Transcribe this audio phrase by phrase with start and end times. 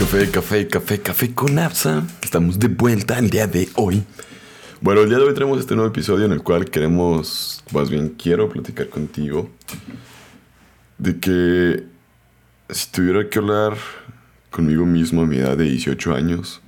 [0.00, 2.02] Café, café, café, café con Absa.
[2.22, 4.02] Estamos de vuelta el día de hoy.
[4.80, 8.08] Bueno, el día de hoy tenemos este nuevo episodio en el cual queremos, más bien
[8.08, 9.50] quiero platicar contigo
[10.96, 11.84] de que
[12.70, 13.76] si tuviera que hablar
[14.50, 16.62] conmigo mismo a mi edad de 18 años,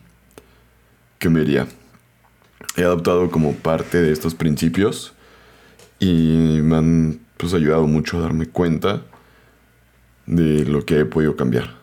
[1.18, 1.66] ¿qué me diría?
[2.76, 5.14] He adoptado como parte de estos principios
[5.98, 9.00] y me han pues, ayudado mucho a darme cuenta
[10.26, 11.81] de lo que he podido cambiar.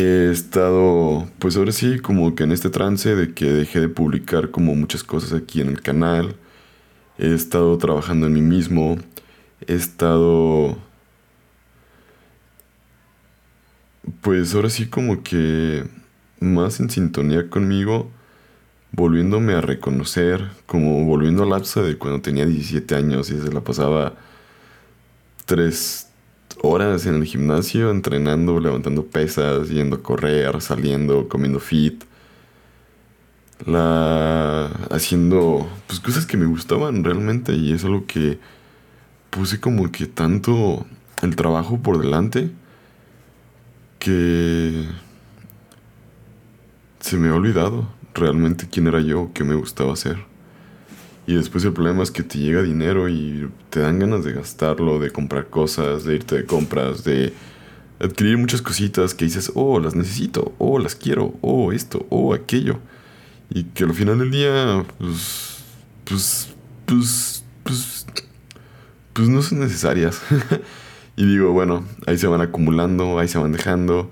[0.00, 4.50] He estado, pues ahora sí, como que en este trance de que dejé de publicar
[4.50, 6.36] como muchas cosas aquí en el canal.
[7.18, 8.96] He estado trabajando en mí mismo.
[9.66, 10.78] He estado,
[14.22, 15.84] pues ahora sí como que
[16.40, 18.10] más en sintonía conmigo,
[18.92, 23.60] volviéndome a reconocer, como volviendo al lapso de cuando tenía 17 años y se la
[23.60, 24.14] pasaba
[25.44, 26.09] tres
[26.62, 32.04] horas en el gimnasio, entrenando, levantando pesas, yendo a correr, saliendo, comiendo fit.
[33.66, 38.38] La haciendo pues cosas que me gustaban realmente y es algo que
[39.28, 40.86] puse como que tanto
[41.22, 42.50] el trabajo por delante
[43.98, 44.86] que
[47.00, 50.29] se me ha olvidado realmente quién era yo, qué me gustaba hacer.
[51.26, 54.98] Y después el problema es que te llega dinero y te dan ganas de gastarlo,
[54.98, 57.32] de comprar cosas, de irte de compras, de
[58.00, 62.80] adquirir muchas cositas que dices, oh, las necesito, oh, las quiero, oh, esto, oh, aquello.
[63.50, 65.58] Y que al final del día, pues,
[66.04, 66.48] pues,
[66.86, 68.06] pues, pues,
[69.12, 70.22] pues no son necesarias.
[71.16, 74.10] y digo, bueno, ahí se van acumulando, ahí se van dejando.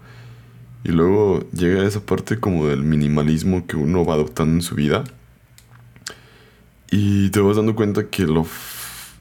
[0.84, 5.04] Y luego llega esa parte como del minimalismo que uno va adoptando en su vida
[6.90, 8.46] y te vas dando cuenta que lo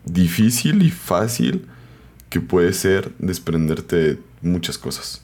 [0.05, 1.67] difícil y fácil
[2.29, 5.23] que puede ser desprenderte de muchas cosas.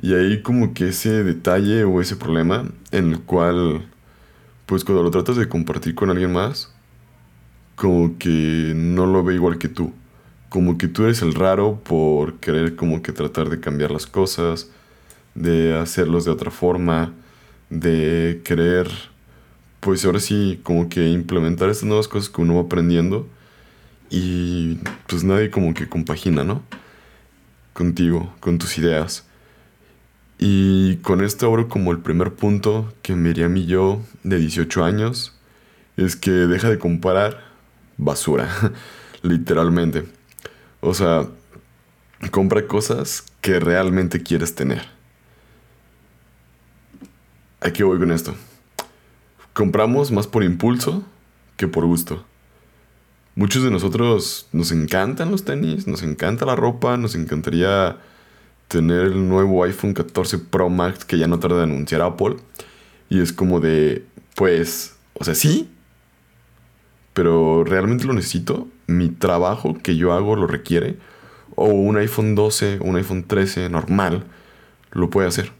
[0.00, 3.86] Y ahí como que ese detalle o ese problema en el cual,
[4.66, 6.72] pues cuando lo tratas de compartir con alguien más,
[7.76, 9.92] como que no lo ve igual que tú.
[10.48, 14.70] Como que tú eres el raro por querer como que tratar de cambiar las cosas,
[15.34, 17.12] de hacerlos de otra forma,
[17.70, 18.88] de querer
[19.84, 23.28] pues ahora sí, como que implementar estas nuevas cosas que uno va aprendiendo
[24.08, 26.62] y pues nadie como que compagina, ¿no?
[27.74, 29.26] Contigo, con tus ideas.
[30.38, 34.84] Y con esto abro como el primer punto que me diría mí yo de 18
[34.84, 35.38] años,
[35.98, 37.44] es que deja de comparar
[37.98, 38.48] basura,
[39.22, 40.06] literalmente.
[40.80, 41.28] O sea,
[42.30, 44.82] compra cosas que realmente quieres tener.
[47.60, 48.34] Aquí voy con esto
[49.54, 51.02] compramos más por impulso
[51.56, 52.24] que por gusto.
[53.36, 57.96] Muchos de nosotros nos encantan los tenis, nos encanta la ropa, nos encantaría
[58.68, 62.36] tener el nuevo iPhone 14 Pro Max que ya no tarda en anunciar Apple.
[63.08, 64.04] Y es como de,
[64.34, 65.68] pues, o sea, sí,
[67.12, 68.68] pero realmente lo necesito.
[68.86, 70.96] Mi trabajo que yo hago lo requiere.
[71.56, 74.24] O un iPhone 12 o un iPhone 13 normal
[74.92, 75.52] lo puede hacer.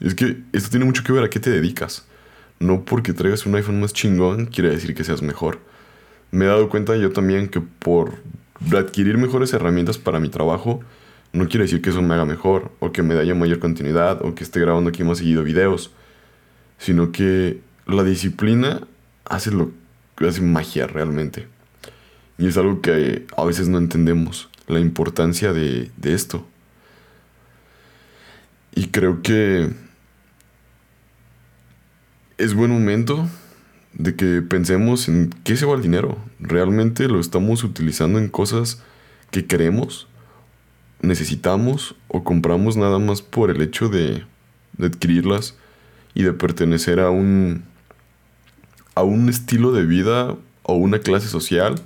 [0.00, 2.06] Es que esto tiene mucho que ver a qué te dedicas.
[2.58, 5.58] No porque traigas un iPhone más chingón quiere decir que seas mejor.
[6.30, 8.14] Me he dado cuenta yo también que por
[8.76, 10.80] adquirir mejores herramientas para mi trabajo,
[11.32, 14.34] no quiere decir que eso me haga mejor, o que me dé mayor continuidad, o
[14.34, 15.92] que esté grabando aquí más seguido videos,
[16.78, 18.86] sino que la disciplina
[19.24, 19.72] hace lo
[20.26, 21.46] hace magia realmente.
[22.38, 26.46] Y es algo que a veces no entendemos, la importancia de, de esto.
[28.74, 29.70] Y creo que
[32.38, 33.28] es buen momento
[33.94, 36.18] de que pensemos en qué se va el dinero.
[36.38, 38.82] ¿Realmente lo estamos utilizando en cosas
[39.30, 40.06] que queremos,
[41.00, 44.24] necesitamos o compramos nada más por el hecho de,
[44.80, 45.56] adquirirlas
[46.14, 47.64] y de pertenecer a un,
[48.94, 51.76] a un estilo de vida o una clase social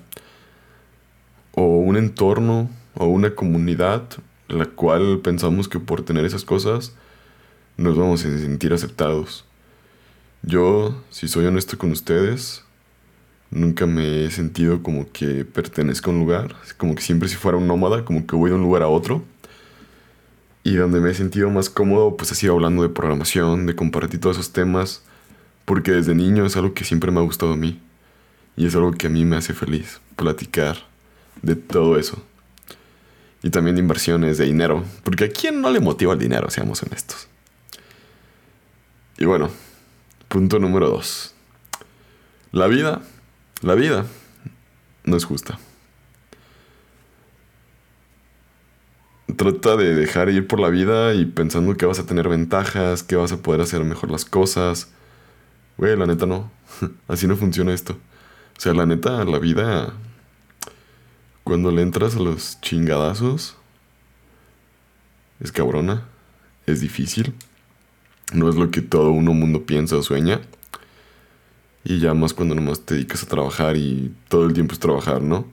[1.52, 4.04] o un entorno o una comunidad
[4.48, 6.94] la cual pensamos que por tener esas cosas
[7.76, 9.44] nos vamos a sentir aceptados?
[10.42, 12.64] Yo, si soy honesto con ustedes,
[13.50, 17.58] nunca me he sentido como que pertenezco a un lugar, como que siempre si fuera
[17.58, 19.22] un nómada, como que voy de un lugar a otro.
[20.62, 24.20] Y donde me he sentido más cómodo, pues ha sido hablando de programación, de compartir
[24.20, 25.02] todos esos temas,
[25.64, 27.80] porque desde niño es algo que siempre me ha gustado a mí.
[28.56, 30.76] Y es algo que a mí me hace feliz, platicar
[31.42, 32.22] de todo eso.
[33.42, 36.82] Y también de inversiones, de dinero, porque a quién no le motiva el dinero, seamos
[36.82, 37.26] honestos.
[39.16, 39.50] Y bueno,
[40.30, 41.34] Punto número dos.
[42.52, 43.02] La vida,
[43.62, 44.06] la vida
[45.02, 45.58] no es justa.
[49.36, 53.16] trata de dejar ir por la vida y pensando que vas a tener ventajas, que
[53.16, 54.92] vas a poder hacer mejor las cosas.
[55.78, 56.48] Güey, la neta no.
[57.08, 57.94] Así no funciona esto.
[58.56, 59.94] O sea, la neta, la vida,
[61.42, 63.56] cuando le entras a los chingadazos,
[65.40, 66.06] es cabrona,
[66.66, 67.34] es difícil.
[68.32, 70.40] No es lo que todo uno mundo piensa o sueña.
[71.84, 75.22] Y ya más cuando nomás te dedicas a trabajar y todo el tiempo es trabajar,
[75.22, 75.46] ¿no?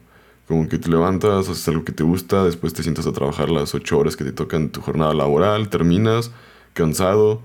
[0.48, 3.74] Como que te levantas, haces algo que te gusta, después te sientas a trabajar las
[3.76, 6.32] ocho horas que te tocan tu jornada laboral, terminas
[6.74, 7.42] cansado,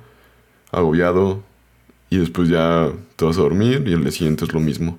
[0.71, 1.43] agobiado,
[2.13, 4.99] y después ya te vas a dormir y el día siguiente es lo mismo.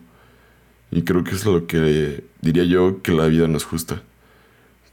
[0.90, 4.02] Y creo que es lo que diría yo que la vida no es justa.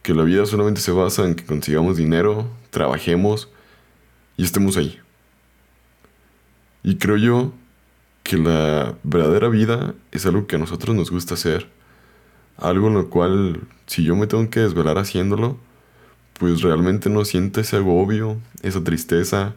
[0.03, 3.49] Que la vida solamente se basa en que consigamos dinero, trabajemos
[4.37, 5.01] y estemos ahí.
[6.83, 7.53] Y creo yo
[8.23, 11.69] que la verdadera vida es algo que a nosotros nos gusta hacer.
[12.57, 15.59] Algo en lo cual, si yo me tengo que desvelar haciéndolo,
[16.39, 19.55] pues realmente no siento ese agobio, esa tristeza,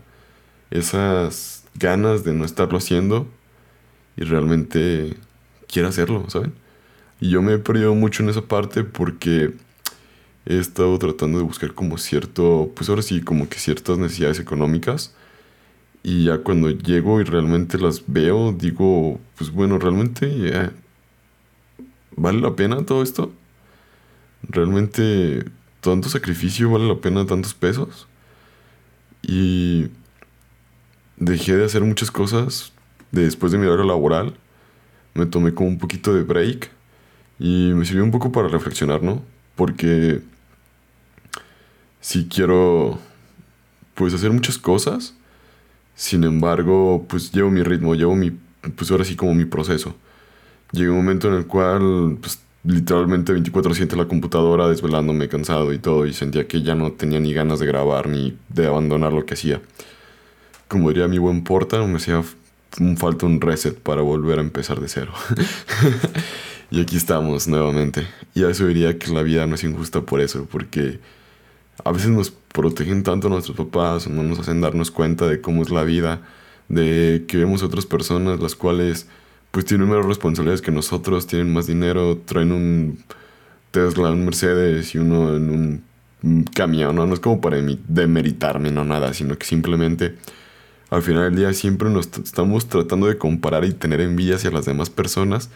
[0.71, 3.27] esas ganas de no estarlo haciendo
[4.17, 5.17] y realmente
[5.67, 6.53] quiero hacerlo, ¿saben?
[7.19, 9.53] Y yo me he perdido mucho en esa parte porque
[10.45, 15.15] he estado tratando de buscar como cierto, pues ahora sí, como que ciertas necesidades económicas
[16.03, 20.69] y ya cuando llego y realmente las veo, digo, pues bueno, realmente
[22.17, 23.31] vale la pena todo esto.
[24.43, 25.45] Realmente
[25.79, 28.07] tanto sacrificio vale la pena tantos pesos.
[29.21, 29.87] Y
[31.15, 32.73] dejé de hacer muchas cosas
[33.11, 34.35] después de mi horario laboral.
[35.13, 36.69] Me tomé como un poquito de break
[37.39, 39.23] y me sirvió un poco para reflexionar, ¿no?
[39.55, 40.21] Porque
[42.01, 42.99] si quiero
[43.93, 45.15] pues hacer muchas cosas,
[45.95, 48.31] sin embargo, pues llevo mi ritmo, llevo mi,
[48.75, 49.95] pues ahora sí como mi proceso.
[50.71, 56.05] Llega un momento en el cual, pues literalmente 24/7 la computadora desvelándome cansado y todo
[56.05, 59.33] y sentía que ya no tenía ni ganas de grabar ni de abandonar lo que
[59.33, 59.61] hacía.
[60.67, 62.23] Como diría mi buen Porta, me hacía
[62.79, 65.13] un falta un reset para volver a empezar de cero.
[66.71, 68.07] y aquí estamos nuevamente.
[68.33, 70.99] Y a eso diría que la vida no es injusta por eso, porque
[71.83, 75.69] a veces nos protegen tanto nuestros papás, no nos hacen darnos cuenta de cómo es
[75.69, 76.21] la vida,
[76.69, 79.07] de que vemos otras personas las cuales
[79.51, 83.03] pues tienen menos responsabilidades que nosotros, tienen más dinero, traen un
[83.71, 85.83] Tesla, un Mercedes y uno en
[86.23, 87.11] un camión, ¿no?
[87.13, 90.15] Es como para demeritarme, no nada, sino que simplemente
[90.89, 94.65] al final del día siempre nos estamos tratando de comparar y tener envidia hacia las
[94.65, 95.49] demás personas.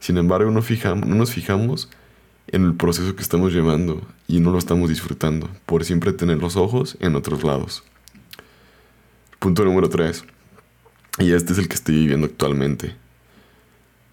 [0.00, 1.88] Sin embargo, no nos fijamos
[2.48, 6.56] en el proceso que estamos llevando y no lo estamos disfrutando por siempre tener los
[6.56, 7.82] ojos en otros lados.
[9.38, 10.24] Punto número 3.
[11.18, 12.94] Y este es el que estoy viviendo actualmente.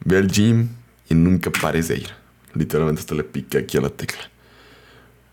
[0.03, 0.69] Ve al gym
[1.09, 2.09] y nunca pares de ir.
[2.53, 4.29] Literalmente hasta le pique aquí a la tecla.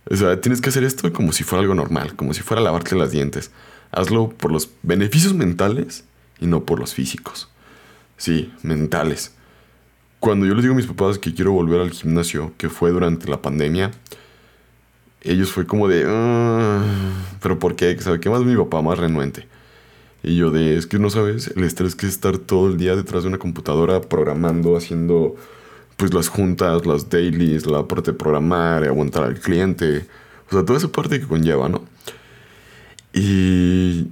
[0.08, 2.94] O sea, tienes que hacer esto como si fuera algo normal, como si fuera lavarte
[2.94, 3.50] las dientes.
[3.90, 6.04] Hazlo por los beneficios mentales
[6.40, 7.48] y no por los físicos.
[8.16, 9.32] Sí, mentales.
[10.20, 13.28] Cuando yo les digo a mis papás que quiero volver al gimnasio, que fue durante
[13.28, 13.90] la pandemia,
[15.22, 16.82] ellos fue como de, ah,
[17.42, 17.96] pero ¿por qué?
[18.00, 19.46] ¿Sabe qué más mi papá más renuente?
[20.22, 22.96] Y yo de, es que no sabes, el estrés que es estar todo el día
[22.96, 25.36] detrás de una computadora programando, haciendo
[25.96, 30.06] pues las juntas, las dailies, la parte de programar, aguantar al cliente,
[30.48, 31.82] o sea, toda esa parte que conlleva, ¿no?
[33.12, 34.08] Y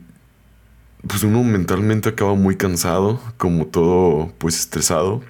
[1.07, 5.23] pues uno mentalmente acaba muy cansado, como todo pues estresado.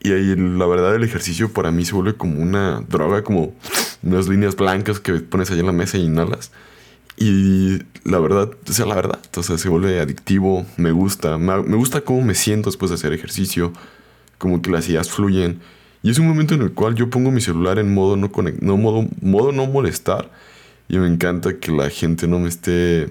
[0.00, 3.54] Y ahí la verdad el ejercicio para mí se vuelve como una droga, como
[4.02, 6.52] unas líneas blancas que pones ahí en la mesa y inhalas.
[7.16, 11.76] Y la verdad, o sea, la verdad, o sea, se vuelve adictivo, me gusta, me,
[11.76, 13.72] gusta cómo me siento después de hacer ejercicio,
[14.38, 15.60] como que las ideas fluyen.
[16.02, 18.60] Y es un momento en el cual yo pongo mi celular en modo no, conect,
[18.62, 20.30] no, modo, modo no molestar.
[20.88, 23.10] Y me encanta que la gente no me esté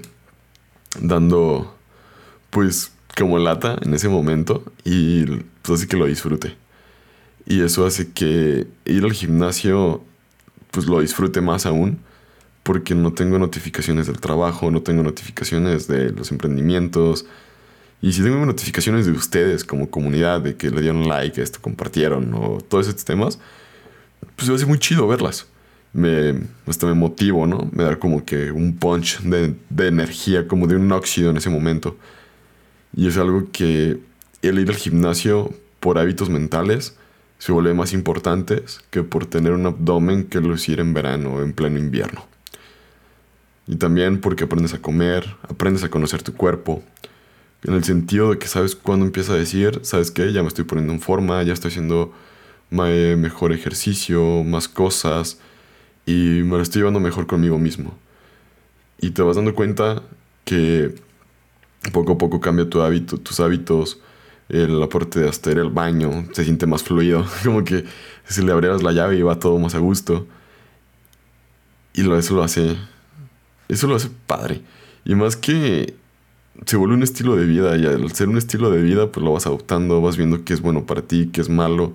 [1.02, 1.76] dando,
[2.52, 4.64] pues, como lata en ese momento.
[4.86, 5.26] Y
[5.62, 6.56] pues así que lo disfrute.
[7.46, 10.04] Y eso hace que ir al gimnasio
[10.72, 12.00] pues lo disfrute más aún
[12.66, 17.28] porque no tengo notificaciones del trabajo, no tengo notificaciones de los emprendimientos.
[18.02, 22.34] Y si tengo notificaciones de ustedes como comunidad, de que le dieron like, esto compartieron
[22.34, 23.40] o todos estos temas,
[24.36, 25.46] pues me hace muy chido verlas.
[25.94, 26.34] Me,
[26.66, 27.70] hasta me motivo, ¿no?
[27.72, 31.52] Me da como que un punch de, de energía, como de un óxido en ese
[31.52, 31.98] momento.
[32.96, 34.00] Y es algo que
[34.42, 36.98] el ir al gimnasio por hábitos mentales,
[37.38, 41.54] se vuelve más importantes que por tener un abdomen que lucir en verano o en
[41.54, 42.26] pleno invierno.
[43.68, 46.84] Y también porque aprendes a comer, aprendes a conocer tu cuerpo,
[47.64, 50.66] en el sentido de que sabes cuándo empieza a decir, sabes que ya me estoy
[50.66, 52.14] poniendo en forma, ya estoy haciendo
[52.70, 55.40] mejor ejercicio, más cosas,
[56.06, 57.98] y me lo estoy llevando mejor conmigo mismo.
[59.00, 60.04] Y te vas dando cuenta
[60.44, 60.94] que
[61.92, 64.00] poco a poco cambia tu hábito, tus hábitos,
[64.50, 67.86] el aporte de hasta ir al baño se siente más fluido, como que
[68.28, 70.28] si le abrieras la llave va todo más a gusto.
[71.94, 72.76] Y lo, eso lo hace,
[73.70, 74.62] eso lo hace padre.
[75.06, 75.96] Y más que
[76.66, 79.34] se vuelve un estilo de vida y al ser un estilo de vida pues lo
[79.34, 81.94] vas adoptando, vas viendo qué es bueno para ti, qué es malo.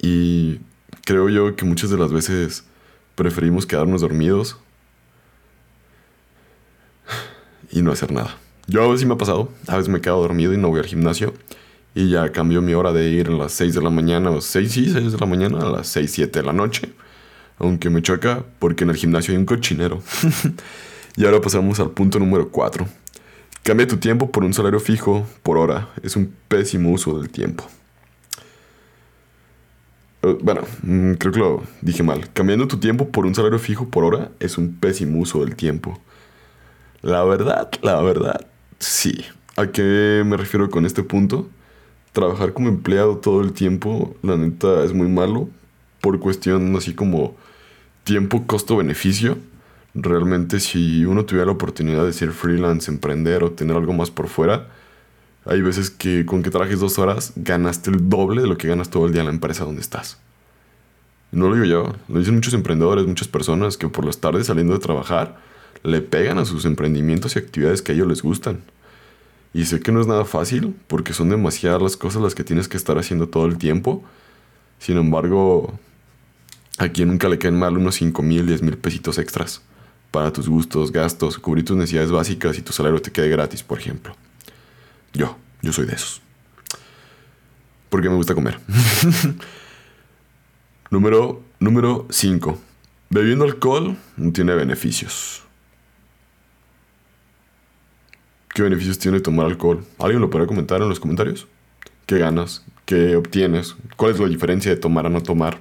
[0.00, 0.60] Y
[1.04, 2.64] creo yo que muchas de las veces
[3.14, 4.58] preferimos quedarnos dormidos
[7.70, 8.36] y no hacer nada.
[8.68, 10.86] Yo a veces me ha pasado, a veces me quedo dormido y no voy al
[10.86, 11.32] gimnasio
[11.94, 14.76] y ya cambio mi hora de ir a las 6 de la mañana, o 6
[14.76, 16.92] y 6 de la mañana a las 6, 7 de la noche.
[17.58, 20.02] Aunque me choca porque en el gimnasio hay un cochinero.
[21.16, 22.86] y ahora pasamos al punto número 4.
[23.62, 25.88] Cambia tu tiempo por un salario fijo por hora.
[26.02, 27.64] Es un pésimo uso del tiempo.
[30.22, 32.30] Eh, bueno, mm, creo que lo dije mal.
[32.32, 35.98] Cambiando tu tiempo por un salario fijo por hora es un pésimo uso del tiempo.
[37.02, 38.46] La verdad, la verdad,
[38.78, 39.24] sí.
[39.56, 41.48] ¿A qué me refiero con este punto?
[42.12, 45.48] Trabajar como empleado todo el tiempo, la neta, es muy malo.
[46.00, 47.36] Por cuestión así como
[48.04, 49.38] tiempo, costo, beneficio.
[49.94, 54.28] Realmente si uno tuviera la oportunidad de ser freelance, emprender o tener algo más por
[54.28, 54.68] fuera,
[55.44, 58.90] hay veces que con que trabajes dos horas ganaste el doble de lo que ganas
[58.90, 60.18] todo el día en la empresa donde estás.
[61.32, 64.72] No lo digo yo, lo dicen muchos emprendedores, muchas personas que por las tardes saliendo
[64.72, 65.36] de trabajar
[65.82, 68.62] le pegan a sus emprendimientos y actividades que a ellos les gustan.
[69.54, 72.68] Y sé que no es nada fácil porque son demasiadas las cosas las que tienes
[72.68, 74.04] que estar haciendo todo el tiempo.
[74.78, 75.78] Sin embargo,
[76.78, 79.62] a quien nunca le queden mal unos 5 mil, 10 mil pesitos extras
[80.10, 83.78] para tus gustos, gastos, cubrir tus necesidades básicas y tu salario te quede gratis, por
[83.78, 84.14] ejemplo.
[85.12, 86.22] Yo, yo soy de esos.
[87.88, 88.58] Porque me gusta comer.
[90.90, 92.58] número número 5.
[93.10, 95.42] Bebiendo alcohol no tiene beneficios.
[98.58, 99.84] ¿Qué beneficios tiene tomar alcohol?
[100.00, 101.46] ¿Alguien lo puede comentar en los comentarios?
[102.06, 102.64] ¿Qué ganas?
[102.86, 103.76] ¿Qué obtienes?
[103.96, 105.60] ¿Cuál es la diferencia de tomar a no tomar?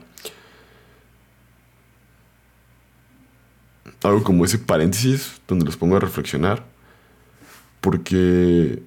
[4.01, 6.66] Algo como ese paréntesis donde los pongo a reflexionar.
[7.82, 8.82] Porque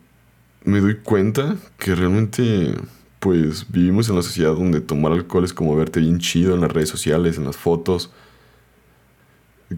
[0.64, 2.74] me doy cuenta que realmente
[3.20, 6.72] pues vivimos en la sociedad donde tomar alcohol es como verte bien chido en las
[6.72, 8.10] redes sociales, en las fotos.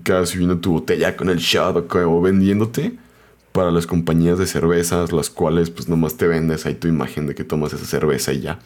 [0.05, 2.97] Cada subiendo tu botella con el shot o vendiéndote
[3.53, 7.35] para las compañías de cervezas, las cuales pues nomás te vendes ahí tu imagen de
[7.35, 8.59] que tomas esa cerveza y ya.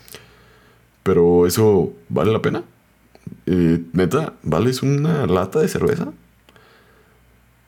[1.02, 2.62] Pero eso vale la pena.
[3.46, 6.12] Eh, neta, ¿vales una lata de cerveza?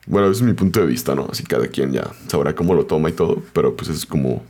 [0.07, 1.27] Bueno, ese es mi punto de vista, ¿no?
[1.31, 4.43] Así cada quien ya sabrá cómo lo toma y todo, pero pues es como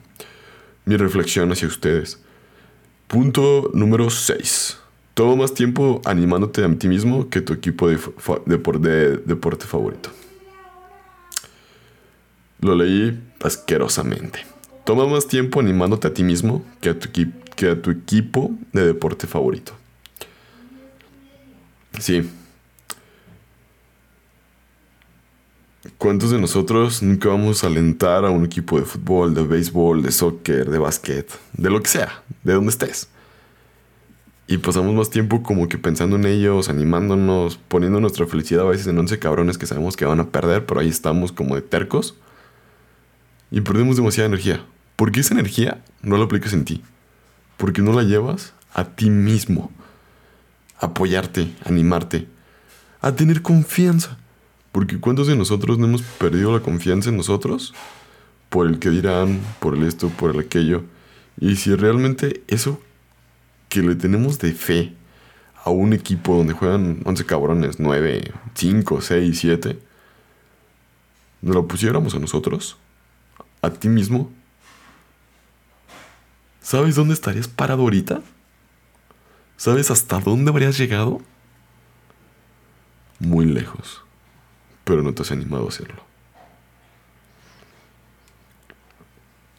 [0.86, 2.20] mi reflexión hacia ustedes.
[3.08, 4.78] Punto número 6.
[5.16, 10.12] Toma más tiempo animándote a ti mismo que tu equipo de, de deporte favorito.
[12.62, 14.46] Lo leí asquerosamente.
[14.86, 17.10] Toma más tiempo animándote a ti mismo que a tu,
[17.56, 19.74] que a tu equipo de deporte favorito.
[22.00, 22.30] Sí,
[25.98, 30.12] ¿Cuántos de nosotros nunca vamos a alentar a un equipo de fútbol, de béisbol, de
[30.12, 33.10] soccer, de básquet, de lo que sea, de donde estés?
[34.48, 38.88] Y pasamos más tiempo como que pensando en ellos, animándonos, poniendo nuestra felicidad a veces
[38.88, 42.16] en 11 cabrones que sabemos que van a perder, pero ahí estamos como de tercos.
[43.52, 44.66] Y perdemos demasiada energía.
[44.96, 46.84] ¿Por qué esa energía no la aplicas en ti?
[47.58, 49.72] Porque no la llevas a ti mismo.
[50.80, 52.28] Apoyarte, animarte,
[53.02, 54.18] a tener confianza.
[54.72, 57.74] Porque ¿cuántos de nosotros no hemos perdido la confianza en nosotros?
[58.50, 60.84] Por el que dirán, por el esto, por el aquello.
[61.40, 62.80] Y si realmente eso
[63.70, 64.94] que le tenemos de fe
[65.64, 69.80] a un equipo donde juegan 11 cabrones, 9, 5, 6, 7,
[71.42, 72.78] nos lo pusiéramos a nosotros,
[73.62, 74.32] a ti mismo,
[76.62, 78.22] ¿sabes dónde estarías parado ahorita?
[79.58, 81.22] ¿Sabes hasta dónde habrías llegado?
[83.20, 84.04] Muy lejos
[84.90, 86.02] pero no te has animado a hacerlo.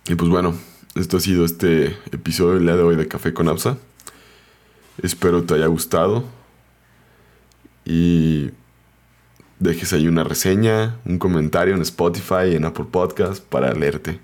[0.08, 0.56] Y pues bueno,
[0.96, 3.78] esto ha sido este episodio del día de hoy de Café con Absa.
[5.00, 6.24] Espero te haya gustado
[7.84, 8.50] y
[9.60, 14.18] dejes ahí una reseña, un comentario en Spotify en Apple Podcast para leerte.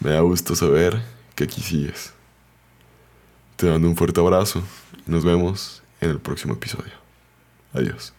[0.00, 1.00] Me da gusto saber
[1.34, 2.12] que aquí sigues.
[3.56, 4.62] Te mando un fuerte abrazo
[5.06, 6.92] y nos vemos en el próximo episodio.
[7.72, 8.12] Adiós.